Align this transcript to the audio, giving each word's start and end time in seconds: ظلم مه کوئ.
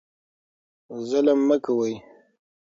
ظلم 1.09 1.39
مه 1.47 1.57
کوئ. 1.65 1.93